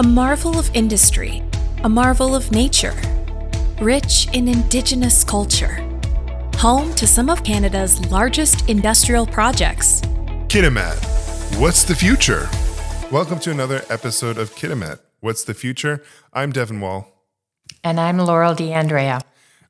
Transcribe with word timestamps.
A 0.00 0.02
marvel 0.02 0.58
of 0.58 0.74
industry, 0.74 1.42
a 1.84 1.88
marvel 1.90 2.34
of 2.34 2.50
nature, 2.52 2.94
rich 3.82 4.28
in 4.32 4.48
Indigenous 4.48 5.22
culture, 5.22 5.86
home 6.56 6.94
to 6.94 7.06
some 7.06 7.28
of 7.28 7.44
Canada's 7.44 8.00
largest 8.06 8.66
industrial 8.70 9.26
projects. 9.26 10.00
Kitimat, 10.48 10.96
what's 11.60 11.84
the 11.84 11.94
future? 11.94 12.48
Welcome 13.12 13.40
to 13.40 13.50
another 13.50 13.84
episode 13.90 14.38
of 14.38 14.54
Kitimat, 14.54 15.00
What's 15.20 15.44
the 15.44 15.52
Future? 15.52 16.02
I'm 16.32 16.50
Devin 16.50 16.80
Wall. 16.80 17.26
And 17.84 18.00
I'm 18.00 18.16
Laurel 18.16 18.54
D'Andrea. 18.54 19.20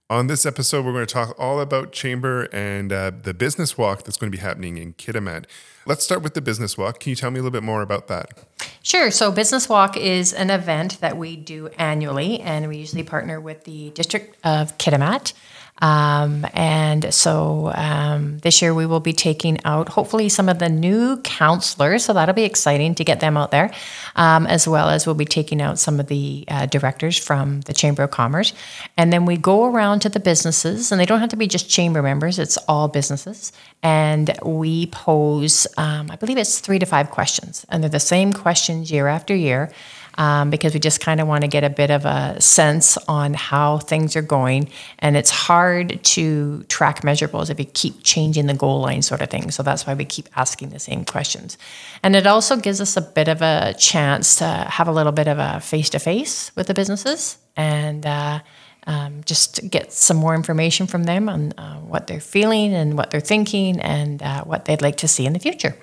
On 0.08 0.28
this 0.28 0.46
episode, 0.46 0.84
we're 0.84 0.92
going 0.92 1.06
to 1.06 1.12
talk 1.12 1.34
all 1.40 1.60
about 1.60 1.90
Chamber 1.90 2.48
and 2.52 2.92
uh, 2.92 3.10
the 3.10 3.34
business 3.34 3.76
walk 3.76 4.04
that's 4.04 4.16
going 4.16 4.30
to 4.30 4.38
be 4.38 4.42
happening 4.42 4.76
in 4.76 4.92
Kitimat. 4.92 5.46
Let's 5.86 6.04
start 6.04 6.22
with 6.22 6.34
the 6.34 6.40
business 6.40 6.78
walk. 6.78 7.00
Can 7.00 7.10
you 7.10 7.16
tell 7.16 7.32
me 7.32 7.40
a 7.40 7.42
little 7.42 7.52
bit 7.52 7.64
more 7.64 7.82
about 7.82 8.06
that? 8.06 8.44
Sure. 8.82 9.10
So, 9.10 9.30
Business 9.30 9.68
Walk 9.68 9.96
is 9.96 10.32
an 10.32 10.48
event 10.48 11.00
that 11.00 11.16
we 11.16 11.36
do 11.36 11.68
annually, 11.78 12.40
and 12.40 12.66
we 12.66 12.78
usually 12.78 13.02
partner 13.02 13.38
with 13.38 13.64
the 13.64 13.90
District 13.90 14.34
of 14.42 14.78
Kitimat. 14.78 15.34
Um, 15.80 16.46
and 16.52 17.12
so 17.12 17.72
um, 17.74 18.38
this 18.38 18.60
year 18.60 18.74
we 18.74 18.86
will 18.86 19.00
be 19.00 19.12
taking 19.12 19.58
out 19.64 19.88
hopefully 19.88 20.28
some 20.28 20.48
of 20.48 20.58
the 20.58 20.68
new 20.68 21.18
councillors. 21.22 22.04
So 22.04 22.12
that'll 22.12 22.34
be 22.34 22.44
exciting 22.44 22.94
to 22.96 23.04
get 23.04 23.20
them 23.20 23.36
out 23.36 23.50
there, 23.50 23.72
um, 24.16 24.46
as 24.46 24.68
well 24.68 24.88
as 24.88 25.06
we'll 25.06 25.14
be 25.14 25.24
taking 25.24 25.62
out 25.62 25.78
some 25.78 26.00
of 26.00 26.08
the 26.08 26.44
uh, 26.48 26.66
directors 26.66 27.18
from 27.18 27.62
the 27.62 27.72
Chamber 27.72 28.02
of 28.02 28.10
Commerce. 28.10 28.52
And 28.96 29.12
then 29.12 29.24
we 29.24 29.36
go 29.36 29.64
around 29.64 30.00
to 30.00 30.08
the 30.08 30.20
businesses, 30.20 30.92
and 30.92 31.00
they 31.00 31.06
don't 31.06 31.20
have 31.20 31.30
to 31.30 31.36
be 31.36 31.46
just 31.46 31.70
chamber 31.70 32.02
members, 32.02 32.38
it's 32.38 32.56
all 32.68 32.88
businesses. 32.88 33.52
And 33.82 34.36
we 34.44 34.86
pose, 34.86 35.66
um, 35.78 36.10
I 36.10 36.16
believe 36.16 36.36
it's 36.36 36.58
three 36.58 36.78
to 36.78 36.86
five 36.86 37.10
questions, 37.10 37.64
and 37.68 37.82
they're 37.82 37.90
the 37.90 38.00
same 38.00 38.32
questions 38.32 38.90
year 38.90 39.08
after 39.08 39.34
year 39.34 39.70
um, 40.18 40.50
because 40.50 40.74
we 40.74 40.80
just 40.80 41.00
kind 41.00 41.20
of 41.20 41.28
want 41.28 41.42
to 41.42 41.48
get 41.48 41.64
a 41.64 41.70
bit 41.70 41.90
of 41.90 42.04
a 42.04 42.40
sense 42.40 42.96
on 43.08 43.34
how 43.34 43.78
things 43.78 44.16
are 44.16 44.22
going. 44.22 44.68
And 44.98 45.16
it's 45.16 45.30
hard 45.30 46.02
to 46.02 46.62
track 46.64 47.02
measurables 47.02 47.50
if 47.50 47.58
you 47.58 47.66
keep 47.66 48.02
changing 48.02 48.46
the 48.46 48.54
goal 48.54 48.80
line, 48.80 49.02
sort 49.02 49.22
of 49.22 49.30
thing. 49.30 49.50
So 49.50 49.62
that's 49.62 49.86
why 49.86 49.94
we 49.94 50.04
keep 50.04 50.28
asking 50.36 50.70
the 50.70 50.78
same 50.78 51.04
questions. 51.04 51.58
And 52.02 52.16
it 52.16 52.26
also 52.26 52.56
gives 52.56 52.80
us 52.80 52.96
a 52.96 53.02
bit 53.02 53.28
of 53.28 53.42
a 53.42 53.74
chance 53.78 54.36
to 54.36 54.46
have 54.46 54.88
a 54.88 54.92
little 54.92 55.12
bit 55.12 55.28
of 55.28 55.38
a 55.38 55.60
face 55.60 55.90
to 55.90 55.98
face 55.98 56.52
with 56.56 56.66
the 56.66 56.74
businesses 56.74 57.38
and. 57.56 58.06
Uh, 58.06 58.40
um, 58.86 59.22
just 59.26 59.68
get 59.70 59.92
some 59.92 60.16
more 60.16 60.34
information 60.34 60.86
from 60.86 61.04
them 61.04 61.28
on 61.28 61.52
uh, 61.58 61.76
what 61.80 62.06
they're 62.06 62.18
feeling 62.18 62.74
and 62.74 62.96
what 62.96 63.10
they're 63.10 63.20
thinking 63.20 63.78
and 63.78 64.22
uh, 64.22 64.42
what 64.44 64.64
they'd 64.64 64.80
like 64.80 64.96
to 64.96 65.06
see 65.06 65.26
in 65.26 65.34
the 65.34 65.38
future 65.38 65.76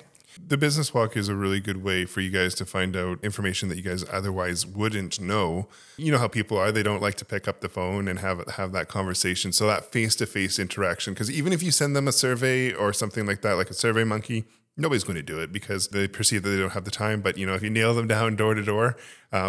the 0.48 0.56
business 0.56 0.94
walk 0.94 1.16
is 1.16 1.28
a 1.28 1.34
really 1.34 1.60
good 1.60 1.82
way 1.82 2.06
for 2.06 2.20
you 2.20 2.30
guys 2.30 2.54
to 2.54 2.64
find 2.64 2.96
out 2.96 3.22
information 3.22 3.68
that 3.68 3.76
you 3.76 3.82
guys 3.82 4.04
otherwise 4.10 4.64
wouldn't 4.66 5.20
know. 5.20 5.68
You 5.98 6.10
know 6.10 6.18
how 6.18 6.28
people 6.28 6.56
are; 6.56 6.72
they 6.72 6.82
don't 6.82 7.02
like 7.02 7.16
to 7.16 7.24
pick 7.24 7.46
up 7.46 7.60
the 7.60 7.68
phone 7.68 8.08
and 8.08 8.18
have 8.20 8.46
have 8.52 8.72
that 8.72 8.88
conversation. 8.88 9.52
So 9.52 9.66
that 9.66 9.92
face 9.92 10.16
to 10.16 10.26
face 10.26 10.58
interaction, 10.58 11.12
because 11.12 11.30
even 11.30 11.52
if 11.52 11.62
you 11.62 11.70
send 11.70 11.94
them 11.94 12.08
a 12.08 12.12
survey 12.12 12.72
or 12.72 12.92
something 12.92 13.26
like 13.26 13.42
that, 13.42 13.54
like 13.54 13.70
a 13.70 13.74
Survey 13.74 14.04
Monkey, 14.04 14.46
nobody's 14.76 15.04
going 15.04 15.16
to 15.16 15.22
do 15.22 15.38
it 15.38 15.52
because 15.52 15.88
they 15.88 16.08
perceive 16.08 16.42
that 16.42 16.50
they 16.50 16.58
don't 16.58 16.72
have 16.72 16.84
the 16.84 16.90
time. 16.90 17.20
But 17.20 17.36
you 17.36 17.46
know, 17.46 17.54
if 17.54 17.62
you 17.62 17.70
nail 17.70 17.92
them 17.94 18.08
down 18.08 18.36
door 18.36 18.54
to 18.54 18.62
door, 18.62 18.96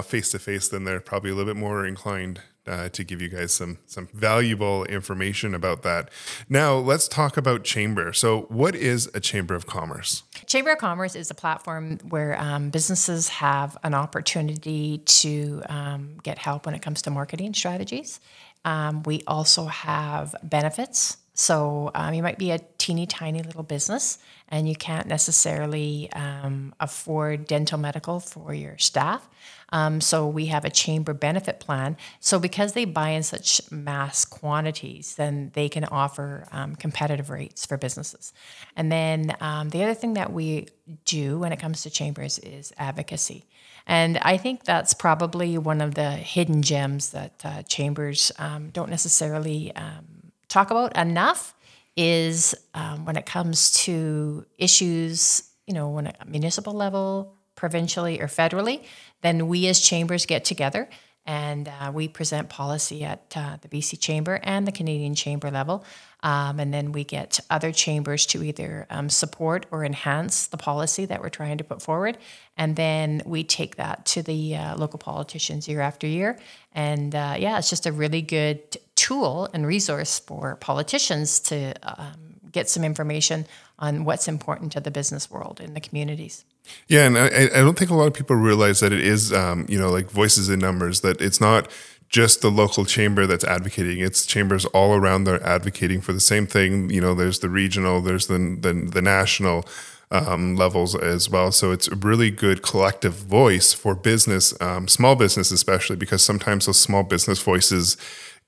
face 0.04 0.32
to 0.32 0.40
face, 0.40 0.68
then 0.68 0.84
they're 0.84 1.00
probably 1.00 1.32
a 1.32 1.36
little 1.36 1.54
bit 1.54 1.60
more 1.60 1.86
inclined 1.86 2.42
uh, 2.70 2.90
to 2.90 3.04
give 3.04 3.22
you 3.22 3.30
guys 3.30 3.54
some 3.54 3.80
some 3.88 4.08
valuable 4.14 4.86
information 4.86 5.56
about 5.56 5.82
that. 5.82 6.10
Now, 6.48 6.76
let's 6.76 7.08
talk 7.08 7.36
about 7.36 7.64
Chamber. 7.64 8.14
So, 8.14 8.42
what 8.50 8.76
is 8.76 9.10
a 9.14 9.20
Chamber 9.20 9.56
of 9.56 9.66
Commerce? 9.66 10.24
Chamber 10.46 10.72
of 10.72 10.78
Commerce 10.78 11.16
is 11.16 11.32
a 11.32 11.34
platform 11.36 11.98
where 12.10 12.40
um, 12.40 12.70
businesses 12.70 13.30
have 13.30 13.78
an 13.84 13.94
opportunity 13.94 15.00
to 15.00 15.64
um, 15.68 16.18
get 16.24 16.38
help 16.38 16.66
when 16.66 16.76
it 16.76 16.82
comes 16.82 17.02
to 17.04 17.10
marketing 17.10 17.54
strategies. 17.54 18.20
Um, 18.66 19.04
we 19.04 19.24
also 19.26 19.66
have 19.66 20.36
benefits. 20.44 21.18
So 21.40 21.90
um, 21.96 22.14
you 22.14 22.22
might 22.22 22.38
be 22.38 22.52
a 22.52 22.60
teeny 22.78 23.06
tiny 23.06 23.42
little 23.42 23.64
business 23.64 24.18
and 24.50 24.68
you 24.68 24.76
can't 24.76 25.08
necessarily 25.08 26.12
um, 26.12 26.76
afford 26.82 27.46
dental 27.46 27.78
medical 27.78 28.20
for 28.20 28.54
your 28.54 28.78
staff. 28.78 29.26
Um, 29.70 30.02
so 30.02 30.28
we 30.28 30.48
have 30.48 30.66
a 30.66 30.70
chamber 30.70 31.14
benefit 31.14 31.62
plan. 31.62 31.96
So 32.20 32.40
because 32.40 32.74
they 32.74 32.84
buy 32.84 33.12
in 33.12 33.24
such 33.24 33.62
mass 33.72 34.26
quantities, 34.26 35.16
then 35.16 35.52
they 35.54 35.70
can 35.70 35.86
offer 35.86 36.46
um, 36.52 36.76
competitive 36.76 37.30
rates 37.30 37.66
for 37.66 37.78
businesses. 37.78 38.34
And 38.76 38.92
then 38.92 39.34
um, 39.40 39.70
the 39.70 39.82
other 39.82 39.94
thing 39.94 40.16
that 40.16 40.34
we 40.34 40.68
do 41.06 41.40
when 41.40 41.54
it 41.54 41.60
comes 41.60 41.84
to 41.84 41.90
chambers 41.90 42.38
is 42.40 42.74
advocacy. 42.78 43.46
And 43.88 44.18
I 44.18 44.36
think 44.36 44.66
that's 44.66 44.94
probably 44.94 45.58
one 45.58 45.80
of 45.80 45.96
the 45.96 46.12
hidden 46.12 46.64
gems 46.64 47.12
that 47.12 47.42
uh, 47.46 47.62
chambers 47.64 48.30
um, 48.38 48.72
don't 48.72 48.90
necessarily 48.90 49.72
talk 50.50 50.72
about 50.72 50.98
enough 50.98 51.56
is 51.96 52.56
um, 52.74 53.06
when 53.06 53.16
it 53.16 53.26
comes 53.26 53.72
to 53.72 54.46
issues, 54.58 55.44
you 55.68 55.74
know, 55.74 55.90
when 55.90 56.08
at 56.08 56.28
municipal 56.28 56.74
level, 56.74 57.36
provincially, 57.56 58.22
or 58.22 58.28
federally, 58.28 58.84
then 59.22 59.48
we 59.48 59.68
as 59.68 59.80
chambers 59.80 60.26
get 60.26 60.46
together 60.46 60.88
and 61.26 61.68
uh, 61.68 61.92
we 61.94 62.08
present 62.08 62.50
policy 62.50 63.04
at 63.04 63.34
uh, 63.36 63.58
the 63.62 63.68
BC 63.68 64.00
Chamber 64.00 64.40
and 64.42 64.66
the 64.66 64.72
Canadian 64.72 65.14
Chamber 65.14 65.52
level. 65.52 65.84
Um, 66.24 66.60
and 66.60 66.74
then 66.74 66.92
we 66.92 67.04
get 67.04 67.40
other 67.50 67.72
chambers 67.72 68.26
to 68.28 68.44
either 68.44 68.88
um, 68.90 69.10
support 69.10 69.68
or 69.70 69.86
enhance 69.86 70.48
the 70.48 70.58
policy 70.58 71.06
that 71.06 71.22
we're 71.22 71.30
trying 71.30 71.60
to 71.60 71.64
put 71.64 71.82
forward. 71.82 72.18
And 72.58 72.76
then 72.76 73.22
we 73.26 73.44
take 73.44 73.76
that 73.76 74.06
to 74.08 74.24
the 74.24 74.56
uh, 74.56 74.78
local 74.78 74.98
politicians 74.98 75.68
year 75.68 75.82
after 75.82 76.08
year. 76.08 76.40
And 76.72 77.14
uh, 77.14 77.36
yeah, 77.38 77.60
it's 77.60 77.70
just 77.70 77.86
a 77.86 77.92
really 77.92 78.22
good 78.22 78.78
tool 79.10 79.50
and 79.54 79.66
resource 79.66 80.20
for 80.20 80.56
politicians 80.58 81.40
to 81.40 81.74
um, 81.82 82.20
get 82.52 82.70
some 82.70 82.84
information 82.84 83.46
on 83.80 84.06
what's 84.06 84.28
important 84.28 84.72
to 84.72 84.80
the 84.80 84.92
business 84.92 85.32
world 85.32 85.60
in 85.60 85.74
the 85.74 85.80
communities. 85.80 86.46
Yeah, 86.88 87.08
and 87.08 87.18
I, 87.18 87.46
I 87.58 87.62
don't 87.66 87.78
think 87.80 87.90
a 87.90 87.96
lot 87.96 88.06
of 88.06 88.14
people 88.14 88.36
realize 88.36 88.82
that 88.82 88.94
it 88.94 89.04
is, 89.04 89.34
um, 89.34 89.66
you 89.68 89.80
know, 89.80 89.90
like 89.90 90.12
voices 90.12 90.48
in 90.50 90.60
numbers. 90.60 91.02
That 91.02 91.20
it's 91.22 91.42
not 91.42 91.72
just 92.10 92.42
the 92.42 92.52
local 92.52 92.86
chamber 92.86 93.26
that's 93.26 93.44
advocating. 93.44 94.00
It's 94.00 94.28
chambers 94.28 94.66
all 94.78 94.94
around 94.94 95.24
that 95.24 95.42
are 95.42 95.48
advocating 95.58 96.02
for 96.02 96.14
the 96.14 96.20
same 96.20 96.46
thing. 96.46 96.92
You 96.92 97.02
know, 97.02 97.16
there's 97.16 97.40
the 97.40 97.50
regional, 97.50 98.02
there's 98.02 98.28
the 98.28 98.38
the, 98.66 98.74
the 98.74 99.02
national. 99.02 99.66
Um, 100.12 100.56
levels 100.56 100.96
as 100.96 101.30
well. 101.30 101.52
So 101.52 101.72
it's 101.72 101.88
a 101.88 101.96
really 101.96 102.32
good 102.32 102.64
collective 102.64 103.14
voice 103.14 103.74
for 103.74 103.94
business, 103.94 104.60
um, 104.60 104.88
small 104.88 105.16
business 105.16 105.52
especially, 105.52 105.98
because 105.98 106.24
sometimes 106.24 106.66
those 106.66 106.80
small 106.80 107.04
business 107.04 107.40
voices 107.44 107.96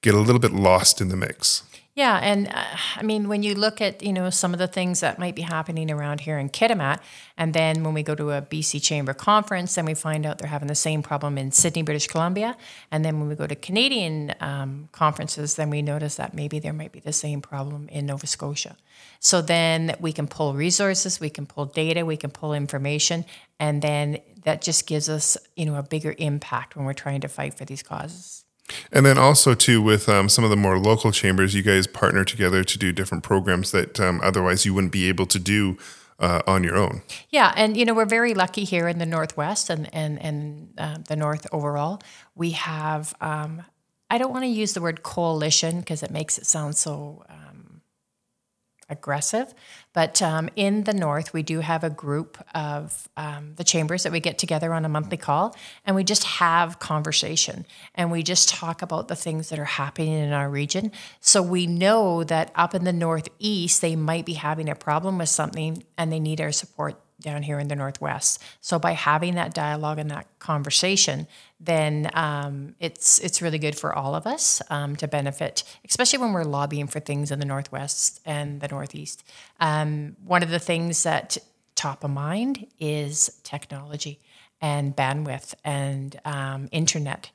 get 0.01 0.13
a 0.13 0.19
little 0.19 0.39
bit 0.39 0.53
lost 0.53 1.01
in 1.01 1.09
the 1.09 1.17
mix. 1.17 1.63
Yeah, 1.93 2.19
and 2.23 2.47
uh, 2.47 2.63
I 2.95 3.03
mean, 3.03 3.27
when 3.27 3.43
you 3.43 3.53
look 3.53 3.81
at 3.81 4.01
you 4.01 4.13
know 4.13 4.29
some 4.29 4.53
of 4.53 4.59
the 4.59 4.67
things 4.67 5.01
that 5.01 5.19
might 5.19 5.35
be 5.35 5.41
happening 5.41 5.91
around 5.91 6.21
here 6.21 6.39
in 6.39 6.49
Kitimat, 6.49 6.99
and 7.37 7.53
then 7.53 7.83
when 7.83 7.93
we 7.93 8.01
go 8.01 8.15
to 8.15 8.31
a 8.31 8.41
BC 8.41 8.81
Chamber 8.81 9.13
conference, 9.13 9.75
then 9.75 9.83
we 9.85 9.93
find 9.93 10.25
out 10.25 10.37
they're 10.37 10.47
having 10.47 10.69
the 10.69 10.75
same 10.75 11.03
problem 11.03 11.37
in 11.37 11.51
Sidney, 11.51 11.81
British 11.81 12.07
Columbia, 12.07 12.55
and 12.91 13.03
then 13.03 13.19
when 13.19 13.27
we 13.27 13.35
go 13.35 13.45
to 13.45 13.55
Canadian 13.55 14.33
um, 14.39 14.87
conferences, 14.93 15.55
then 15.55 15.69
we 15.69 15.81
notice 15.81 16.15
that 16.15 16.33
maybe 16.33 16.59
there 16.59 16.71
might 16.71 16.93
be 16.93 17.01
the 17.01 17.11
same 17.11 17.41
problem 17.41 17.89
in 17.89 18.05
Nova 18.05 18.25
Scotia. 18.25 18.77
So 19.19 19.41
then 19.41 19.97
we 19.99 20.13
can 20.13 20.27
pull 20.27 20.53
resources, 20.53 21.19
we 21.19 21.29
can 21.29 21.45
pull 21.45 21.65
data, 21.65 22.05
we 22.05 22.15
can 22.15 22.31
pull 22.31 22.53
information, 22.53 23.25
and 23.59 23.81
then 23.81 24.19
that 24.45 24.61
just 24.61 24.87
gives 24.87 25.09
us 25.09 25.35
you 25.57 25.65
know 25.65 25.75
a 25.75 25.83
bigger 25.83 26.15
impact 26.17 26.77
when 26.77 26.85
we're 26.85 26.93
trying 26.93 27.19
to 27.19 27.27
fight 27.27 27.53
for 27.55 27.65
these 27.65 27.83
causes. 27.83 28.45
And 28.91 29.05
then 29.05 29.17
also 29.17 29.53
too 29.53 29.81
with 29.81 30.07
um, 30.07 30.29
some 30.29 30.43
of 30.43 30.49
the 30.49 30.55
more 30.55 30.77
local 30.77 31.11
chambers, 31.11 31.53
you 31.53 31.63
guys 31.63 31.87
partner 31.87 32.23
together 32.23 32.63
to 32.63 32.77
do 32.77 32.91
different 32.91 33.23
programs 33.23 33.71
that 33.71 33.99
um, 33.99 34.21
otherwise 34.23 34.65
you 34.65 34.73
wouldn't 34.73 34.93
be 34.93 35.09
able 35.09 35.25
to 35.27 35.39
do 35.39 35.77
uh, 36.19 36.41
on 36.47 36.63
your 36.63 36.77
own. 36.77 37.01
Yeah, 37.29 37.51
and 37.55 37.75
you 37.75 37.83
know 37.83 37.93
we're 37.93 38.05
very 38.05 38.33
lucky 38.33 38.63
here 38.63 38.87
in 38.87 38.99
the 38.99 39.05
Northwest 39.05 39.69
and 39.69 39.93
and 39.93 40.21
and 40.21 40.73
uh, 40.77 40.97
the 41.07 41.15
North 41.15 41.47
overall. 41.51 42.01
We 42.35 42.51
have 42.51 43.13
um, 43.19 43.63
I 44.09 44.17
don't 44.17 44.31
want 44.31 44.43
to 44.43 44.49
use 44.49 44.73
the 44.73 44.81
word 44.81 45.03
coalition 45.03 45.79
because 45.79 46.03
it 46.03 46.11
makes 46.11 46.37
it 46.37 46.45
sound 46.45 46.75
so 46.75 47.23
um, 47.29 47.40
aggressive, 48.91 49.53
but 49.93 50.21
um, 50.21 50.49
in 50.55 50.83
the 50.83 50.93
north, 50.93 51.33
we 51.33 51.43
do 51.43 51.59
have 51.59 51.83
a 51.83 51.89
group 51.89 52.37
of 52.53 53.09
um, 53.17 53.53
the 53.55 53.63
chambers 53.63 54.03
that 54.03 54.11
we 54.11 54.19
get 54.19 54.37
together 54.37 54.73
on 54.73 54.85
a 54.85 54.89
monthly 54.89 55.17
call, 55.17 55.55
and 55.85 55.95
we 55.95 56.03
just 56.03 56.23
have 56.23 56.79
conversation 56.79 57.65
and 57.95 58.11
we 58.11 58.23
just 58.23 58.49
talk 58.49 58.81
about 58.81 59.07
the 59.07 59.15
things 59.15 59.49
that 59.49 59.59
are 59.59 59.65
happening 59.65 60.13
in 60.13 60.33
our 60.33 60.49
region. 60.49 60.91
So 61.19 61.41
we 61.41 61.67
know 61.67 62.23
that 62.25 62.51
up 62.55 62.75
in 62.75 62.83
the 62.83 62.93
northeast, 62.93 63.81
they 63.81 63.95
might 63.95 64.25
be 64.25 64.33
having 64.33 64.69
a 64.69 64.75
problem 64.75 65.17
with 65.17 65.29
something 65.29 65.83
and 65.97 66.11
they 66.11 66.19
need 66.19 66.41
our 66.41 66.51
support 66.51 67.01
down 67.21 67.43
here 67.43 67.59
in 67.59 67.67
the 67.67 67.75
Northwest. 67.75 68.43
So 68.59 68.79
by 68.79 68.91
having 68.91 69.35
that 69.35 69.53
dialogue 69.53 69.99
and 69.99 70.11
that 70.11 70.27
conversation, 70.39 71.27
then 71.59 72.09
um, 72.13 72.75
it's 72.79 73.19
it's 73.19 73.41
really 73.41 73.59
good 73.59 73.77
for 73.77 73.93
all 73.93 74.13
of 74.15 74.25
us 74.27 74.61
um, 74.69 74.95
to 74.97 75.07
benefit, 75.07 75.63
especially 75.87 76.19
when 76.19 76.33
we're 76.33 76.43
lobbying 76.43 76.87
for 76.87 76.99
things 76.99 77.31
in 77.31 77.39
the 77.39 77.45
Northwest 77.45 78.19
and 78.25 78.59
the 78.61 78.67
Northeast. 78.67 79.23
Um, 79.59 80.15
one 80.25 80.43
of 80.43 80.49
the 80.49 80.59
things 80.59 81.03
that 81.03 81.37
top 81.75 82.03
of 82.03 82.11
mind 82.11 82.67
is 82.79 83.39
technology. 83.43 84.19
and 84.61 84.95
bandwidth 84.95 85.55
and 85.63 86.19
um, 86.23 86.69
internet. 86.71 87.31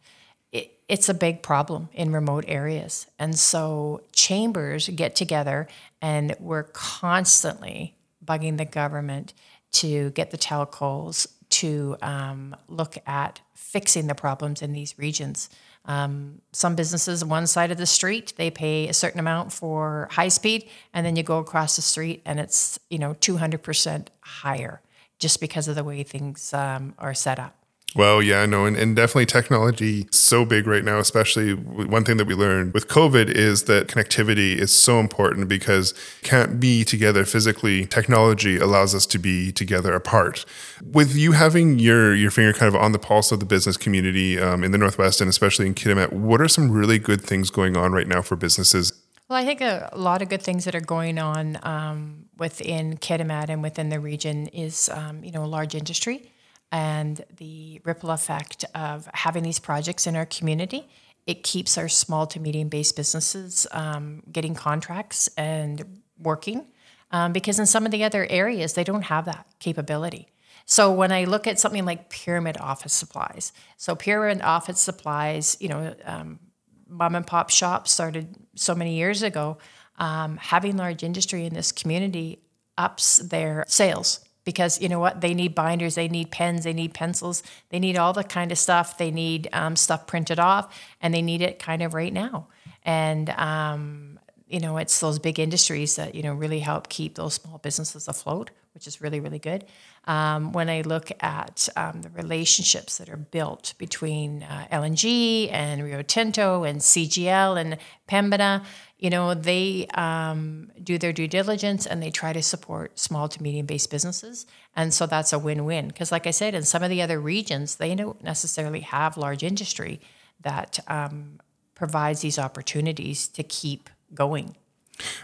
It, 0.52 0.78
it's 0.88 1.08
a 1.08 1.14
big 1.14 1.42
problem 1.42 1.88
in 1.92 2.12
remote 2.12 2.44
areas. 2.46 3.06
And 3.18 3.36
so 3.36 4.02
chambers 4.12 4.88
get 4.88 5.16
together 5.16 5.66
and 6.00 6.36
we're 6.38 6.62
constantly 6.62 7.96
bugging 8.24 8.58
the 8.58 8.64
government 8.64 9.34
to 9.80 10.10
get 10.10 10.30
the 10.30 10.38
telcos 10.38 11.26
to 11.48 11.96
um, 12.02 12.56
look 12.68 12.98
at 13.06 13.40
fixing 13.54 14.06
the 14.06 14.14
problems 14.14 14.62
in 14.62 14.72
these 14.72 14.98
regions. 14.98 15.48
Um, 15.84 16.40
some 16.52 16.74
businesses, 16.74 17.24
one 17.24 17.46
side 17.46 17.70
of 17.70 17.78
the 17.78 17.86
street, 17.86 18.34
they 18.36 18.50
pay 18.50 18.88
a 18.88 18.92
certain 18.94 19.20
amount 19.20 19.52
for 19.52 20.08
high 20.10 20.28
speed, 20.28 20.68
and 20.92 21.06
then 21.06 21.14
you 21.14 21.22
go 21.22 21.38
across 21.38 21.76
the 21.76 21.82
street 21.82 22.22
and 22.24 22.40
it's 22.40 22.78
you 22.90 22.98
know 22.98 23.14
200% 23.14 24.08
higher 24.20 24.80
just 25.18 25.40
because 25.40 25.68
of 25.68 25.76
the 25.76 25.84
way 25.84 26.02
things 26.02 26.52
um, 26.52 26.94
are 26.98 27.14
set 27.14 27.38
up. 27.38 27.54
Well, 27.94 28.20
yeah, 28.20 28.44
no, 28.44 28.66
and, 28.66 28.76
and 28.76 28.94
definitely 28.94 29.24
technology 29.24 30.06
so 30.10 30.44
big 30.44 30.66
right 30.66 30.84
now, 30.84 30.98
especially 30.98 31.54
one 31.54 32.04
thing 32.04 32.18
that 32.18 32.26
we 32.26 32.34
learned 32.34 32.74
with 32.74 32.88
COVID 32.88 33.30
is 33.30 33.62
that 33.64 33.86
connectivity 33.86 34.54
is 34.56 34.70
so 34.70 35.00
important 35.00 35.48
because 35.48 35.94
can't 36.22 36.60
be 36.60 36.84
together 36.84 37.24
physically. 37.24 37.86
Technology 37.86 38.58
allows 38.58 38.94
us 38.94 39.06
to 39.06 39.18
be 39.18 39.50
together 39.50 39.94
apart. 39.94 40.44
With 40.82 41.14
you 41.14 41.32
having 41.32 41.78
your 41.78 42.14
your 42.14 42.30
finger 42.30 42.52
kind 42.52 42.68
of 42.68 42.78
on 42.80 42.92
the 42.92 42.98
pulse 42.98 43.32
of 43.32 43.40
the 43.40 43.46
business 43.46 43.78
community 43.78 44.38
um, 44.38 44.62
in 44.62 44.72
the 44.72 44.78
Northwest 44.78 45.22
and 45.22 45.30
especially 45.30 45.66
in 45.66 45.74
Kitimat, 45.74 46.12
what 46.12 46.42
are 46.42 46.48
some 46.48 46.70
really 46.70 46.98
good 46.98 47.22
things 47.22 47.48
going 47.50 47.78
on 47.78 47.92
right 47.92 48.08
now 48.08 48.20
for 48.20 48.36
businesses? 48.36 48.92
Well, 49.28 49.38
I 49.38 49.44
think 49.44 49.60
a 49.60 49.90
lot 49.94 50.22
of 50.22 50.28
good 50.28 50.42
things 50.42 50.66
that 50.66 50.74
are 50.74 50.80
going 50.80 51.18
on 51.18 51.58
um, 51.62 52.26
within 52.36 52.98
Kitimat 52.98 53.48
and 53.48 53.62
within 53.62 53.88
the 53.88 53.98
region 53.98 54.48
is, 54.48 54.88
um, 54.90 55.24
you 55.24 55.32
know, 55.32 55.42
a 55.42 55.46
large 55.46 55.74
industry 55.74 56.30
and 56.72 57.24
the 57.36 57.80
ripple 57.84 58.10
effect 58.10 58.64
of 58.74 59.08
having 59.14 59.42
these 59.42 59.58
projects 59.58 60.06
in 60.06 60.16
our 60.16 60.26
community. 60.26 60.88
It 61.26 61.42
keeps 61.42 61.76
our 61.78 61.88
small 61.88 62.26
to 62.28 62.40
medium 62.40 62.68
based 62.68 62.96
businesses 62.96 63.66
um, 63.72 64.22
getting 64.30 64.54
contracts 64.54 65.28
and 65.36 66.00
working 66.18 66.66
um, 67.10 67.32
because 67.32 67.58
in 67.58 67.66
some 67.66 67.84
of 67.84 67.92
the 67.92 68.04
other 68.04 68.26
areas, 68.28 68.74
they 68.74 68.84
don't 68.84 69.02
have 69.02 69.24
that 69.26 69.46
capability. 69.58 70.28
So 70.64 70.92
when 70.92 71.12
I 71.12 71.24
look 71.24 71.46
at 71.46 71.60
something 71.60 71.84
like 71.84 72.10
Pyramid 72.10 72.56
Office 72.58 72.92
Supplies, 72.92 73.52
so 73.76 73.94
Pyramid 73.94 74.42
Office 74.42 74.80
Supplies, 74.80 75.56
you 75.60 75.68
know, 75.68 75.94
um, 76.04 76.40
mom 76.88 77.14
and 77.14 77.26
pop 77.26 77.50
shops 77.50 77.92
started 77.92 78.34
so 78.56 78.74
many 78.74 78.96
years 78.96 79.22
ago. 79.22 79.58
Um, 79.98 80.36
having 80.36 80.76
large 80.76 81.02
industry 81.02 81.46
in 81.46 81.54
this 81.54 81.72
community 81.72 82.40
ups 82.76 83.16
their 83.16 83.64
sales 83.66 84.20
because 84.46 84.80
you 84.80 84.88
know 84.88 84.98
what? 84.98 85.20
They 85.20 85.34
need 85.34 85.54
binders 85.54 85.96
they 85.96 86.08
need 86.08 86.30
pens 86.30 86.64
they 86.64 86.72
need 86.72 86.94
pencils 86.94 87.42
they 87.68 87.78
need 87.78 87.98
all 87.98 88.14
the 88.14 88.24
kind 88.24 88.50
of 88.50 88.56
stuff. 88.56 88.96
They 88.96 89.10
need 89.10 89.50
um, 89.52 89.76
stuff 89.76 90.06
printed 90.06 90.38
off 90.38 90.74
and 91.02 91.12
they 91.12 91.20
need 91.20 91.42
it 91.42 91.58
kind 91.58 91.82
of 91.82 91.92
right 91.92 92.12
now. 92.12 92.46
And 92.82 93.28
um, 93.30 94.18
you 94.48 94.60
know 94.60 94.78
it's 94.78 95.00
those 95.00 95.18
big 95.18 95.38
industries 95.38 95.96
that 95.96 96.14
you 96.14 96.22
know 96.22 96.32
really 96.32 96.60
help 96.60 96.88
keep 96.88 97.16
those 97.16 97.34
small 97.34 97.58
businesses 97.58 98.08
afloat 98.08 98.50
which 98.76 98.86
is 98.86 99.00
really 99.00 99.18
really 99.18 99.40
good 99.40 99.64
um, 100.04 100.52
when 100.52 100.70
i 100.70 100.82
look 100.82 101.10
at 101.20 101.68
um, 101.76 102.02
the 102.02 102.10
relationships 102.10 102.98
that 102.98 103.08
are 103.08 103.16
built 103.16 103.74
between 103.78 104.44
uh, 104.44 104.68
lng 104.70 105.50
and 105.50 105.82
rio 105.82 106.02
tinto 106.02 106.62
and 106.62 106.80
cgl 106.80 107.60
and 107.60 107.76
pembina 108.06 108.62
you 108.98 109.10
know, 109.10 109.34
they 109.34 109.86
um, 109.94 110.72
do 110.82 110.96
their 110.96 111.12
due 111.12 111.28
diligence 111.28 111.84
and 111.84 112.02
they 112.02 112.10
try 112.10 112.32
to 112.32 112.42
support 112.42 112.98
small 112.98 113.28
to 113.28 113.42
medium 113.42 113.66
based 113.66 113.90
businesses. 113.90 114.46
And 114.74 114.92
so 114.92 115.06
that's 115.06 115.32
a 115.32 115.38
win 115.38 115.66
win. 115.66 115.88
Because, 115.88 116.10
like 116.10 116.26
I 116.26 116.30
said, 116.30 116.54
in 116.54 116.62
some 116.62 116.82
of 116.82 116.88
the 116.88 117.02
other 117.02 117.20
regions, 117.20 117.76
they 117.76 117.94
don't 117.94 118.22
necessarily 118.24 118.80
have 118.80 119.18
large 119.18 119.42
industry 119.42 120.00
that 120.40 120.78
um, 120.88 121.40
provides 121.74 122.22
these 122.22 122.38
opportunities 122.38 123.28
to 123.28 123.42
keep 123.42 123.90
going. 124.14 124.56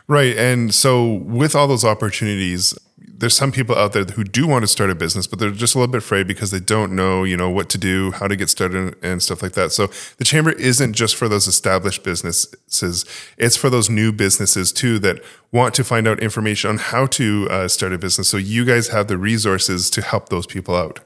Right. 0.06 0.37
And 0.37 0.75
so, 0.75 1.10
with 1.10 1.56
all 1.56 1.66
those 1.66 1.84
opportunities, 1.84 2.78
there's 3.22 3.36
some 3.36 3.52
people 3.52 3.76
out 3.76 3.92
there 3.92 4.02
who 4.02 4.24
do 4.24 4.48
want 4.48 4.64
to 4.64 4.66
start 4.66 4.90
a 4.90 4.96
business, 4.96 5.28
but 5.28 5.38
they're 5.38 5.52
just 5.52 5.76
a 5.76 5.78
little 5.78 5.92
bit 5.92 5.98
afraid 5.98 6.26
because 6.26 6.50
they 6.50 6.58
don't 6.58 6.90
know, 6.90 7.22
you 7.22 7.36
know, 7.36 7.48
what 7.48 7.69
to 7.69 7.78
do, 7.78 8.10
how 8.10 8.26
to 8.26 8.34
get 8.34 8.50
started, 8.50 8.96
and 9.00 9.22
stuff 9.22 9.44
like 9.44 9.52
that. 9.52 9.70
So 9.70 9.86
the 10.16 10.24
chamber 10.24 10.50
isn't 10.50 10.94
just 10.94 11.14
for 11.14 11.28
those 11.28 11.46
established 11.46 12.02
businesses; 12.02 13.04
it's 13.38 13.56
for 13.56 13.70
those 13.70 13.88
new 13.88 14.10
businesses 14.10 14.72
too 14.72 14.98
that 14.98 15.22
want 15.52 15.72
to 15.74 15.84
find 15.84 16.08
out 16.08 16.19
information 16.19 16.70
on 16.70 16.78
how 16.78 17.06
to 17.06 17.46
uh, 17.48 17.69
start 17.69 17.92
a 17.92 17.98
business. 17.98 18.28
So 18.28 18.38
you 18.38 18.64
guys 18.64 18.88
have 18.88 19.06
the 19.06 19.16
resources 19.16 19.88
to 19.90 20.02
help 20.02 20.28
those 20.28 20.46
people 20.48 20.74
out. 20.74 20.98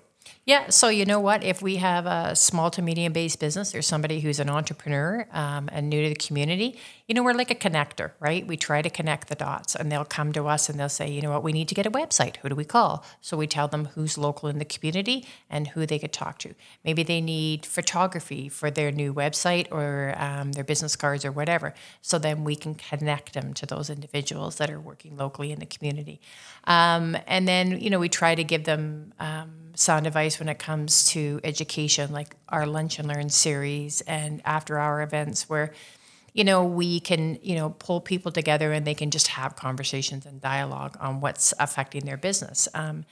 Yeah, 0.47 0.71
so 0.71 0.91
you 0.91 1.05
know 1.05 1.19
what? 1.19 1.43
If 1.43 1.61
we 1.61 1.75
have 1.79 2.07
a 2.07 2.37
small 2.37 2.71
to 2.71 2.81
medium 2.81 3.13
based 3.13 3.41
business 3.41 3.75
or 3.75 3.83
somebody 3.83 4.21
who's 4.21 4.39
an 4.39 4.49
entrepreneur 4.49 5.27
um, 5.33 5.69
and 5.73 5.91
new 5.91 6.01
to 6.05 6.09
the 6.09 6.15
community, 6.15 6.79
you 7.09 7.17
know, 7.17 7.25
we're 7.25 7.33
like 7.33 7.51
a 7.51 7.57
connector, 7.57 8.13
right? 8.21 8.47
We 8.47 8.57
try 8.57 8.81
to 8.81 8.89
connect 8.89 9.27
the 9.27 9.35
dots 9.35 9.75
and 9.75 9.91
they'll 9.91 10.05
come 10.05 10.33
to 10.35 10.47
us 10.47 10.69
and 10.69 10.79
they'll 10.79 10.89
say, 10.89 11.11
you 11.11 11.21
know 11.21 11.33
what, 11.33 11.43
we 11.43 11.51
need 11.51 11.67
to 11.67 11.75
get 11.75 11.85
a 11.85 11.91
website. 11.91 12.37
Who 12.37 12.49
do 12.49 12.55
we 12.55 12.65
call? 12.65 13.05
So 13.21 13.37
we 13.37 13.49
tell 13.49 13.67
them 13.67 13.87
who's 13.97 14.17
local 14.17 14.49
in 14.49 14.61
the 14.61 14.65
community 14.65 15.27
and 15.51 15.67
who 15.67 15.85
they 15.85 15.99
could 15.99 16.13
talk 16.13 16.39
to. 16.39 16.55
Maybe 16.85 17.03
they 17.03 17.21
need 17.21 17.67
photography 17.67 18.49
for 18.49 18.71
their 18.71 18.93
new 18.93 19.13
website 19.13 19.67
or 19.73 20.15
um, 20.17 20.53
their 20.53 20.63
business 20.63 20.95
cards 20.95 21.25
or 21.25 21.33
whatever. 21.33 21.75
So 22.03 22.21
then 22.21 22.45
we 22.45 22.55
can 22.55 22.77
connect 22.77 23.35
them 23.35 23.53
to 23.55 23.67
those 23.67 23.91
individuals 23.91 24.59
that 24.59 24.71
are 24.71 24.81
working 24.81 25.17
locally 25.17 25.51
in 25.51 25.59
the 25.59 25.67
community. 25.67 26.21
Um, 26.69 27.17
and 27.27 27.49
then, 27.49 27.81
you 27.81 27.91
know, 27.91 27.99
we 27.99 28.09
try 28.09 28.37
to 28.37 28.45
give 28.45 28.63
them 28.63 29.13
um, 29.19 29.51
sound 29.77 30.07
advice 30.07 30.39
when 30.39 30.49
it 30.49 30.59
comes 30.59 31.07
to 31.09 31.41
education, 31.45 32.13
like 32.13 32.35
our 32.49 32.67
Lunch 32.67 32.99
and 32.99 33.07
Learn 33.07 33.31
series 33.31 34.01
and 34.03 34.43
after 34.45 34.79
hour 34.79 35.03
events 35.03 35.49
where 35.49 35.73
you 36.33 36.45
know 36.45 36.65
we 36.65 37.01
can 37.01 37.39
you 37.43 37.55
know 37.55 37.71
pull 37.71 38.01
people 38.01 38.33
together 38.33 38.73
and 38.73 38.87
they 38.87 38.95
can 38.95 39.11
just 39.11 39.29
have 39.29 39.57
conversations 39.57 40.27
and 40.27 40.41
dialogue 40.41 40.97
on 41.01 41.21
what's 41.21 41.55
affecting 41.61 42.05
their 42.05 42.17
business. 42.17 42.69
Um, 42.75 43.05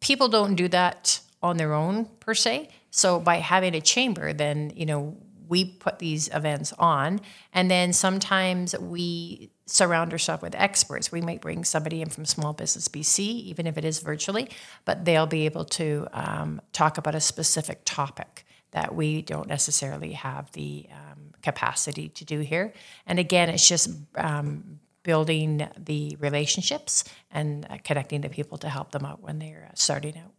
people 0.00 0.28
don't 0.28 0.54
do 0.54 0.68
that 0.68 1.20
on 1.42 1.56
their 1.56 1.72
own 1.72 2.06
per 2.20 2.34
se. 2.34 2.68
So 2.90 3.20
by 3.20 3.36
having 3.36 3.74
a 3.74 3.80
chamber 3.80 4.32
then 4.32 4.72
you 4.74 4.86
know 4.86 5.16
we 5.52 5.66
put 5.66 5.98
these 5.98 6.28
events 6.28 6.72
on. 6.78 7.20
And 7.52 7.70
then 7.70 7.92
sometimes 7.92 8.74
we 8.78 9.50
surround 9.66 10.12
ourselves 10.12 10.42
with 10.42 10.54
experts. 10.54 11.12
We 11.12 11.20
might 11.20 11.40
bring 11.40 11.64
somebody 11.64 12.02
in 12.02 12.08
from 12.08 12.24
Small 12.24 12.52
Business 12.52 12.88
BC, 12.88 13.20
even 13.20 13.66
if 13.66 13.78
it 13.78 13.84
is 13.84 14.00
virtually, 14.00 14.48
but 14.84 15.04
they'll 15.04 15.26
be 15.26 15.46
able 15.46 15.64
to 15.66 16.08
um, 16.12 16.60
talk 16.72 16.98
about 16.98 17.14
a 17.14 17.20
specific 17.20 17.82
topic 17.84 18.44
that 18.72 18.94
we 18.94 19.22
don't 19.22 19.48
necessarily 19.48 20.12
have 20.12 20.50
the 20.52 20.86
um, 20.90 21.32
capacity 21.42 22.08
to 22.08 22.24
do 22.24 22.40
here. 22.40 22.72
And 23.06 23.18
again, 23.18 23.48
it's 23.50 23.68
just 23.68 23.90
um, 24.16 24.80
building 25.02 25.68
the 25.76 26.16
relationships 26.20 27.04
and 27.30 27.66
uh, 27.68 27.78
connecting 27.84 28.22
the 28.22 28.28
people 28.28 28.58
to 28.58 28.68
help 28.68 28.92
them 28.92 29.04
out 29.04 29.22
when 29.22 29.38
they're 29.38 29.68
uh, 29.70 29.74
starting 29.74 30.16
out. 30.18 30.32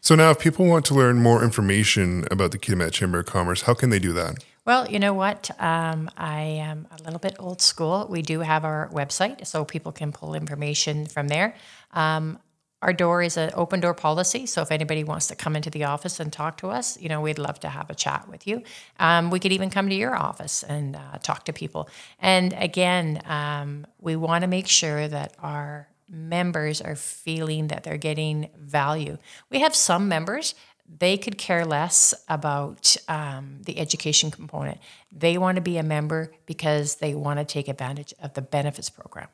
So 0.00 0.14
now, 0.14 0.30
if 0.30 0.38
people 0.38 0.64
want 0.66 0.86
to 0.86 0.94
learn 0.94 1.22
more 1.22 1.44
information 1.44 2.24
about 2.30 2.52
the 2.52 2.58
Kitimat 2.58 2.92
Chamber 2.92 3.18
of 3.18 3.26
Commerce, 3.26 3.62
how 3.62 3.74
can 3.74 3.90
they 3.90 3.98
do 3.98 4.14
that? 4.14 4.42
Well, 4.68 4.86
you 4.86 4.98
know 4.98 5.14
what? 5.14 5.50
Um, 5.58 6.10
I 6.18 6.42
am 6.42 6.88
a 6.90 7.02
little 7.02 7.18
bit 7.18 7.36
old 7.38 7.62
school. 7.62 8.06
We 8.10 8.20
do 8.20 8.40
have 8.40 8.66
our 8.66 8.90
website, 8.92 9.46
so 9.46 9.64
people 9.64 9.92
can 9.92 10.12
pull 10.12 10.34
information 10.34 11.06
from 11.06 11.28
there. 11.28 11.54
Um, 11.92 12.38
our 12.82 12.92
door 12.92 13.22
is 13.22 13.38
an 13.38 13.50
open 13.54 13.80
door 13.80 13.94
policy, 13.94 14.44
so 14.44 14.60
if 14.60 14.70
anybody 14.70 15.04
wants 15.04 15.28
to 15.28 15.36
come 15.36 15.56
into 15.56 15.70
the 15.70 15.84
office 15.84 16.20
and 16.20 16.30
talk 16.30 16.58
to 16.58 16.68
us, 16.68 17.00
you 17.00 17.08
know, 17.08 17.22
we'd 17.22 17.38
love 17.38 17.58
to 17.60 17.70
have 17.70 17.88
a 17.88 17.94
chat 17.94 18.28
with 18.28 18.46
you. 18.46 18.62
Um, 19.00 19.30
we 19.30 19.40
could 19.40 19.52
even 19.52 19.70
come 19.70 19.88
to 19.88 19.94
your 19.94 20.14
office 20.14 20.62
and 20.62 20.96
uh, 20.96 21.16
talk 21.22 21.46
to 21.46 21.54
people. 21.54 21.88
And 22.18 22.52
again, 22.52 23.22
um, 23.24 23.86
we 23.98 24.16
want 24.16 24.42
to 24.42 24.48
make 24.48 24.68
sure 24.68 25.08
that 25.08 25.34
our 25.42 25.88
members 26.10 26.80
are 26.80 26.96
feeling 26.96 27.68
that 27.68 27.84
they're 27.84 27.96
getting 27.96 28.48
value. 28.58 29.16
We 29.50 29.60
have 29.60 29.74
some 29.74 30.08
members 30.08 30.54
they 30.88 31.18
could 31.18 31.38
care 31.38 31.64
less 31.64 32.14
about 32.28 32.96
um, 33.08 33.58
the 33.62 33.78
education 33.78 34.30
component. 34.30 34.78
They 35.12 35.38
want 35.38 35.56
to 35.56 35.62
be 35.62 35.76
a 35.78 35.82
member 35.82 36.32
because 36.46 36.96
they 36.96 37.14
want 37.14 37.38
to 37.38 37.44
take 37.44 37.68
advantage 37.68 38.14
of 38.22 38.34
the 38.34 38.42
benefits 38.42 38.88
program. 38.88 39.28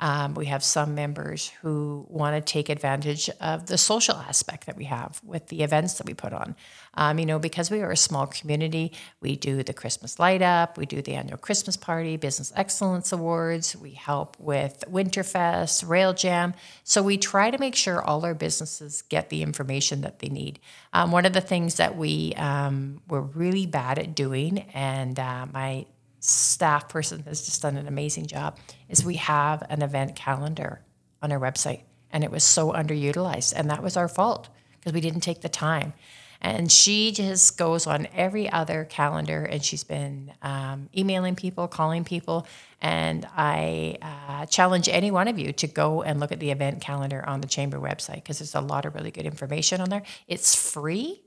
Um, 0.00 0.34
we 0.34 0.46
have 0.46 0.64
some 0.64 0.94
members 0.94 1.52
who 1.60 2.06
want 2.08 2.34
to 2.34 2.52
take 2.52 2.68
advantage 2.68 3.28
of 3.40 3.66
the 3.66 3.76
social 3.76 4.16
aspect 4.16 4.66
that 4.66 4.76
we 4.76 4.84
have 4.84 5.20
with 5.22 5.48
the 5.48 5.62
events 5.62 5.94
that 5.94 6.06
we 6.06 6.14
put 6.14 6.32
on. 6.32 6.56
Um, 6.94 7.18
you 7.18 7.26
know, 7.26 7.38
because 7.38 7.70
we 7.70 7.82
are 7.82 7.90
a 7.90 7.96
small 7.96 8.26
community, 8.26 8.92
we 9.20 9.36
do 9.36 9.62
the 9.62 9.72
Christmas 9.72 10.18
light 10.18 10.42
up, 10.42 10.76
we 10.76 10.86
do 10.86 11.02
the 11.02 11.14
annual 11.14 11.38
Christmas 11.38 11.76
party, 11.76 12.16
Business 12.16 12.52
Excellence 12.56 13.12
Awards, 13.12 13.76
we 13.76 13.90
help 13.90 14.36
with 14.40 14.84
Winterfest, 14.90 15.88
Rail 15.88 16.14
Jam. 16.14 16.54
So 16.82 17.02
we 17.02 17.16
try 17.16 17.50
to 17.50 17.58
make 17.58 17.76
sure 17.76 18.02
all 18.02 18.24
our 18.24 18.34
businesses 18.34 19.02
get 19.02 19.28
the 19.28 19.42
information 19.42 20.00
that 20.00 20.18
they 20.18 20.28
need. 20.28 20.58
Um, 20.92 21.12
one 21.12 21.26
of 21.26 21.32
the 21.32 21.40
things 21.40 21.76
that 21.76 21.96
we 21.96 22.32
um, 22.34 23.02
were 23.08 23.22
really 23.22 23.66
bad 23.66 23.98
at 23.98 24.14
doing, 24.14 24.60
and 24.74 25.18
uh, 25.18 25.46
my 25.52 25.86
staff 26.20 26.88
person 26.88 27.22
has 27.24 27.44
just 27.44 27.62
done 27.62 27.76
an 27.76 27.88
amazing 27.88 28.26
job 28.26 28.58
is 28.88 29.04
we 29.04 29.16
have 29.16 29.62
an 29.70 29.82
event 29.82 30.14
calendar 30.14 30.82
on 31.22 31.32
our 31.32 31.40
website 31.40 31.82
and 32.12 32.22
it 32.22 32.30
was 32.30 32.44
so 32.44 32.72
underutilized 32.72 33.52
and 33.56 33.70
that 33.70 33.82
was 33.82 33.96
our 33.96 34.08
fault 34.08 34.48
because 34.78 34.92
we 34.92 35.00
didn't 35.00 35.20
take 35.20 35.40
the 35.40 35.48
time. 35.48 35.92
And 36.42 36.72
she 36.72 37.12
just 37.12 37.58
goes 37.58 37.86
on 37.86 38.08
every 38.14 38.50
other 38.50 38.86
calendar 38.86 39.44
and 39.44 39.62
she's 39.62 39.84
been 39.84 40.32
um, 40.40 40.88
emailing 40.96 41.36
people, 41.36 41.68
calling 41.68 42.02
people. 42.02 42.46
And 42.80 43.28
I 43.36 43.98
uh, 44.00 44.46
challenge 44.46 44.88
any 44.88 45.10
one 45.10 45.28
of 45.28 45.38
you 45.38 45.52
to 45.52 45.66
go 45.66 46.02
and 46.02 46.18
look 46.18 46.32
at 46.32 46.40
the 46.40 46.50
event 46.50 46.80
calendar 46.80 47.22
on 47.26 47.42
the 47.42 47.46
Chamber 47.46 47.78
website 47.78 48.16
because 48.16 48.38
there's 48.38 48.54
a 48.54 48.60
lot 48.62 48.86
of 48.86 48.94
really 48.94 49.10
good 49.10 49.26
information 49.26 49.82
on 49.82 49.90
there. 49.90 50.02
It's 50.28 50.54
free. 50.54 51.20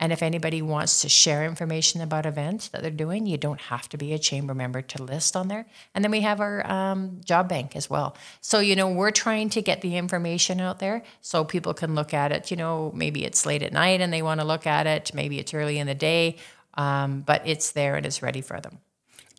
And 0.00 0.12
if 0.12 0.22
anybody 0.22 0.62
wants 0.62 1.02
to 1.02 1.08
share 1.08 1.44
information 1.44 2.00
about 2.00 2.24
events 2.24 2.68
that 2.68 2.82
they're 2.82 2.90
doing, 2.90 3.26
you 3.26 3.36
don't 3.36 3.60
have 3.62 3.88
to 3.88 3.98
be 3.98 4.12
a 4.12 4.18
chamber 4.18 4.54
member 4.54 4.80
to 4.80 5.02
list 5.02 5.36
on 5.36 5.48
there. 5.48 5.66
And 5.94 6.04
then 6.04 6.12
we 6.12 6.20
have 6.20 6.40
our 6.40 6.64
um, 6.70 7.20
job 7.24 7.48
bank 7.48 7.74
as 7.74 7.90
well. 7.90 8.16
So, 8.40 8.60
you 8.60 8.76
know, 8.76 8.88
we're 8.88 9.10
trying 9.10 9.50
to 9.50 9.62
get 9.62 9.80
the 9.80 9.96
information 9.96 10.60
out 10.60 10.78
there 10.78 11.02
so 11.20 11.44
people 11.44 11.74
can 11.74 11.94
look 11.94 12.14
at 12.14 12.30
it. 12.30 12.50
You 12.50 12.56
know, 12.56 12.92
maybe 12.94 13.24
it's 13.24 13.44
late 13.44 13.62
at 13.62 13.72
night 13.72 14.00
and 14.00 14.12
they 14.12 14.22
want 14.22 14.40
to 14.40 14.46
look 14.46 14.66
at 14.66 14.86
it, 14.86 15.12
maybe 15.14 15.38
it's 15.38 15.52
early 15.52 15.78
in 15.78 15.86
the 15.86 15.94
day, 15.94 16.36
um, 16.74 17.22
but 17.22 17.42
it's 17.44 17.72
there 17.72 17.96
and 17.96 18.06
it's 18.06 18.22
ready 18.22 18.40
for 18.40 18.60
them. 18.60 18.78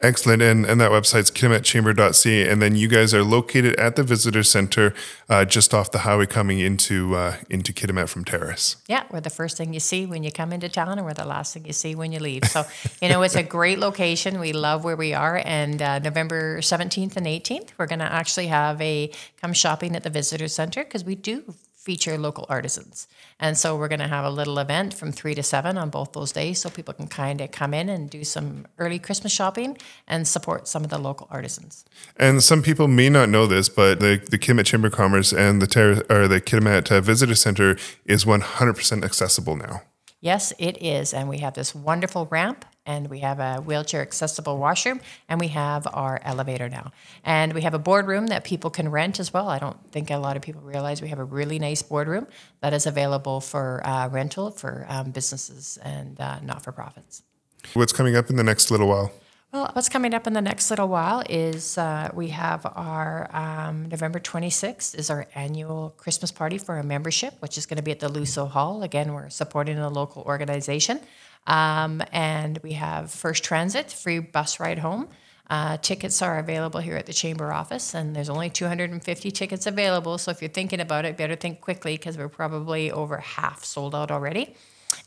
Excellent. 0.02 0.42
And, 0.42 0.66
and 0.66 0.80
that 0.80 0.92
website's 0.92 1.30
kitimatchamber.ca. 1.30 2.50
And 2.50 2.62
then 2.62 2.76
you 2.76 2.88
guys 2.88 3.14
are 3.14 3.24
located 3.24 3.76
at 3.76 3.98
the 3.98 4.04
visitor 4.04 4.44
center 4.44 4.94
uh, 5.28 5.44
just 5.44 5.74
off 5.74 5.92
the 5.92 6.00
highway 6.00 6.26
coming 6.26 6.60
into 6.60 7.16
uh, 7.16 7.36
into 7.50 7.74
Kitimat 7.74 8.08
from 8.08 8.24
Terrace. 8.24 8.78
Yeah, 8.88 9.04
we're 9.12 9.20
the 9.20 9.30
first 9.30 9.58
thing 9.58 9.74
you 9.74 9.80
see 9.82 10.06
when 10.06 10.24
you 10.24 10.32
come 10.32 10.54
into 10.54 10.70
town 10.70 10.98
and 10.98 11.06
we're 11.06 11.14
the 11.14 11.26
last 11.26 11.54
thing 11.54 11.66
you 11.66 11.74
see 11.74 11.96
when 11.96 12.12
you 12.12 12.20
leave. 12.20 12.46
So, 12.46 12.64
you 13.02 13.10
know, 13.10 13.22
it's 13.24 13.36
a 13.36 13.44
great 13.44 13.80
location. 13.80 14.40
We 14.40 14.54
love 14.54 14.84
where 14.84 14.96
we 14.96 15.14
are. 15.14 15.42
And 15.44 15.82
uh, 15.82 16.00
November 16.00 16.60
17th 16.60 17.18
and 17.18 17.26
18th, 17.26 17.72
we're 17.78 17.88
going 17.88 18.00
to 18.00 18.12
actually 18.12 18.48
have 18.48 18.82
a 18.82 19.12
come 19.42 19.54
shopping 19.54 19.96
at 19.96 20.04
the 20.04 20.10
visitor 20.10 20.48
center 20.48 20.84
because 20.84 21.04
we 21.04 21.16
do 21.16 21.54
feature 21.80 22.18
local 22.18 22.46
artisans. 22.50 23.08
And 23.40 23.58
so 23.58 23.78
we're 23.78 23.88
going 23.88 24.02
to 24.02 24.08
have 24.08 24.26
a 24.26 24.30
little 24.30 24.60
event 24.60 24.94
from 24.94 25.14
3 25.14 25.34
to 25.36 25.42
7 25.42 25.78
on 25.78 25.90
both 25.90 26.12
those 26.12 26.34
days 26.34 26.60
so 26.60 26.70
people 26.70 26.94
can 26.94 27.08
kind 27.08 27.40
of 27.40 27.52
come 27.52 27.74
in 27.74 27.88
and 27.88 28.10
do 28.10 28.26
some 28.26 28.68
early 28.78 29.00
Christmas 29.00 29.32
shopping 29.32 29.78
and 30.06 30.28
support 30.28 30.68
some 30.68 30.84
of 30.84 30.90
the 30.90 30.98
local 30.98 31.28
artisans. 31.32 31.86
And 32.18 32.44
some 32.44 32.62
people 32.62 32.90
may 32.90 33.10
not 33.10 33.30
know 33.30 33.48
this, 33.48 33.70
but 33.70 34.02
the, 34.02 34.22
the 34.30 34.38
Kitimat 34.38 34.66
Chamber 34.66 34.88
of 34.88 34.94
Commerce 34.94 35.32
and 35.32 35.62
the, 35.62 35.68
Ter- 35.68 36.04
or 36.10 36.28
the 36.28 36.42
Kitimat 36.42 36.92
uh, 36.92 37.00
Visitor 37.00 37.36
Center 37.36 37.78
is 38.06 38.26
100% 38.26 39.06
accessible 39.06 39.56
now. 39.56 39.82
Yes, 40.20 40.52
it 40.60 40.78
is. 40.82 41.14
And 41.14 41.30
we 41.30 41.38
have 41.38 41.54
this 41.54 41.74
wonderful 41.74 42.26
ramp 42.26 42.66
and 42.90 43.08
we 43.08 43.20
have 43.20 43.40
a 43.40 43.62
wheelchair 43.62 44.02
accessible 44.02 44.58
washroom 44.58 45.00
and 45.30 45.40
we 45.40 45.50
have 45.50 45.88
our 45.94 46.20
elevator 46.24 46.68
now. 46.68 46.92
And 47.24 47.54
we 47.54 47.62
have 47.62 47.76
a 47.76 47.80
boardroom 47.80 48.28
that 48.28 48.44
people 48.44 48.72
can 48.72 48.90
rent 48.90 49.20
as 49.20 49.32
well. 49.32 49.48
I 49.48 49.60
don't 49.60 49.78
think 49.92 50.10
a 50.10 50.18
lot 50.18 50.36
of 50.36 50.42
people 50.42 50.62
realize 50.62 51.00
we 51.00 51.10
have 51.10 51.20
a 51.20 51.24
really 51.24 51.60
nice 51.60 51.84
boardroom 51.84 52.26
that 52.62 52.74
is 52.74 52.88
available 52.88 53.42
for 53.42 53.86
uh, 53.86 54.10
rental 54.10 54.50
for 54.50 54.88
um, 54.90 55.12
businesses 55.12 55.78
and 55.84 56.20
uh, 56.20 56.40
not 56.40 56.64
for 56.64 56.72
profits. 56.72 57.22
What's 57.76 57.94
coming 57.94 58.16
up 58.16 58.32
in 58.32 58.38
the 58.38 58.44
next 58.44 58.72
little 58.72 58.88
while? 58.88 59.12
Well, 59.52 59.70
what's 59.74 59.90
coming 59.90 60.14
up 60.14 60.26
in 60.26 60.34
the 60.34 60.42
next 60.42 60.70
little 60.70 60.88
while 60.88 61.24
is 61.30 61.78
uh, 61.78 62.10
we 62.14 62.28
have 62.30 62.66
our 62.66 63.30
um, 63.36 63.90
November 63.90 64.20
26th 64.20 64.96
is 64.96 65.10
our 65.10 65.28
annual 65.34 65.94
Christmas 65.98 66.32
party 66.32 66.60
for 66.60 66.78
a 66.78 66.84
membership, 66.84 67.34
which 67.40 67.58
is 67.58 67.66
going 67.66 67.78
to 67.78 67.84
be 67.84 67.92
at 67.92 68.00
the 68.00 68.10
Luso 68.10 68.48
Hall. 68.48 68.84
Again, 68.84 69.14
we're 69.14 69.30
supporting 69.30 69.80
a 69.80 69.90
local 69.90 70.22
organization. 70.24 71.00
Um, 71.48 72.02
and 72.12 72.60
we 72.60 72.74
have 72.74 73.12
First 73.12 73.44
Transit, 73.44 73.92
free 73.92 74.20
bus 74.20 74.60
ride 74.60 74.80
home. 74.80 75.10
Uh, 75.50 75.78
tickets 75.78 76.22
are 76.22 76.38
available 76.38 76.80
here 76.80 76.96
at 76.96 77.08
the 77.08 77.14
chamber 77.14 77.52
office, 77.52 77.96
and 77.96 78.16
there's 78.16 78.30
only 78.30 78.52
250 78.52 79.32
tickets 79.32 79.66
available. 79.66 80.20
So 80.20 80.30
if 80.30 80.42
you're 80.42 80.50
thinking 80.50 80.80
about 80.80 81.06
it, 81.06 81.18
better 81.18 81.36
think 81.36 81.60
quickly 81.60 81.98
because 81.98 82.18
we're 82.18 82.30
probably 82.30 82.92
over 82.92 83.18
half 83.18 83.64
sold 83.66 83.96
out 83.96 84.12
already. 84.12 84.56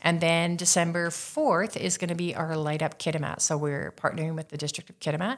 And 0.01 0.19
then 0.19 0.57
December 0.57 1.09
4th 1.09 1.77
is 1.77 1.97
going 1.97 2.09
to 2.09 2.15
be 2.15 2.35
our 2.35 2.57
Light 2.57 2.81
Up 2.81 2.99
Kitimat. 2.99 3.41
So 3.41 3.57
we're 3.57 3.91
partnering 3.91 4.35
with 4.35 4.49
the 4.49 4.57
District 4.57 4.89
of 4.89 4.99
Kitimat 4.99 5.37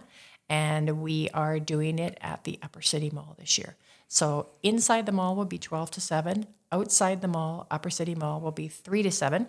and 0.49 1.01
we 1.01 1.29
are 1.33 1.59
doing 1.59 1.99
it 1.99 2.17
at 2.21 2.43
the 2.43 2.59
Upper 2.61 2.81
City 2.81 3.09
Mall 3.11 3.35
this 3.39 3.57
year. 3.57 3.75
So 4.07 4.49
inside 4.61 5.05
the 5.05 5.11
mall 5.11 5.35
will 5.35 5.45
be 5.45 5.57
12 5.57 5.91
to 5.91 6.01
7, 6.01 6.45
outside 6.71 7.21
the 7.21 7.27
mall, 7.27 7.67
Upper 7.71 7.89
City 7.89 8.15
Mall 8.15 8.39
will 8.39 8.51
be 8.51 8.67
3 8.67 9.03
to 9.03 9.11
7. 9.11 9.47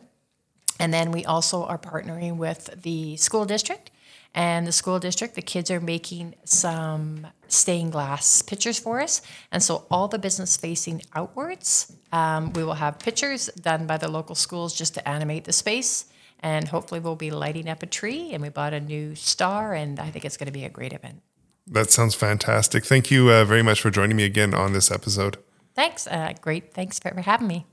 And 0.79 0.93
then 0.93 1.11
we 1.11 1.25
also 1.25 1.65
are 1.65 1.79
partnering 1.79 2.37
with 2.37 2.83
the 2.83 3.17
school 3.17 3.45
district 3.45 3.91
and 4.37 4.67
the 4.67 4.73
school 4.73 4.99
district, 4.99 5.35
the 5.35 5.43
kids 5.43 5.71
are 5.71 5.81
making 5.81 6.35
some 6.45 7.27
stained 7.49 7.93
glass 7.93 8.43
pictures 8.43 8.79
for 8.79 9.01
us. 9.01 9.23
And 9.51 9.63
so 9.63 9.87
all 9.91 10.09
the 10.09 10.19
business 10.19 10.59
facing 10.59 11.01
outwards, 11.15 11.91
um, 12.13 12.53
we 12.53 12.63
will 12.63 12.75
have 12.75 12.99
pictures 12.99 13.47
done 13.59 13.87
by 13.87 13.97
the 13.97 14.09
local 14.09 14.35
schools 14.35 14.75
just 14.75 14.93
to 14.95 15.09
animate 15.09 15.45
the 15.45 15.55
space. 15.55 16.05
And 16.41 16.69
hopefully 16.69 17.01
we'll 17.01 17.17
be 17.17 17.31
lighting 17.31 17.67
up 17.67 17.83
a 17.83 17.87
tree. 17.87 18.35
And 18.35 18.43
we 18.43 18.51
bought 18.51 18.75
a 18.75 18.81
new 18.81 19.15
star, 19.15 19.73
and 19.73 19.99
I 19.99 20.11
think 20.11 20.27
it's 20.27 20.37
going 20.37 20.47
to 20.47 20.53
be 20.53 20.65
a 20.65 20.69
great 20.69 20.93
event. 20.93 21.23
That 21.67 21.91
sounds 21.91 22.15
fantastic. 22.15 22.85
Thank 22.85 23.11
you 23.11 23.31
uh, 23.31 23.47
very 23.47 23.63
much 23.63 23.81
for 23.81 23.91
joining 23.91 24.19
me 24.19 24.25
again 24.25 24.53
on 24.53 24.75
this 24.75 24.91
episode. 24.91 25.39
Thanks. 25.75 26.07
Uh, 26.07 26.35
great. 26.43 26.75
Thanks 26.75 26.99
for 26.99 27.09
having 27.23 27.49
me. 27.49 27.67